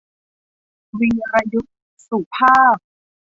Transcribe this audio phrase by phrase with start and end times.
[0.99, 1.69] วีรยุทธ
[2.07, 2.77] สุภาพ